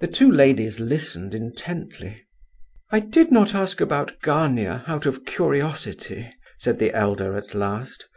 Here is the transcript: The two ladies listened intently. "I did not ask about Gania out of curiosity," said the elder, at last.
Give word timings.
The 0.00 0.06
two 0.06 0.30
ladies 0.32 0.80
listened 0.80 1.34
intently. 1.34 2.26
"I 2.90 3.00
did 3.00 3.30
not 3.30 3.54
ask 3.54 3.82
about 3.82 4.18
Gania 4.22 4.82
out 4.86 5.04
of 5.04 5.26
curiosity," 5.26 6.32
said 6.56 6.78
the 6.78 6.94
elder, 6.96 7.36
at 7.36 7.54
last. 7.54 8.08